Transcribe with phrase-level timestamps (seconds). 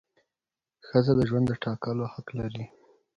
[0.87, 2.65] ښځه د ژوند د ټاکلو حق لري.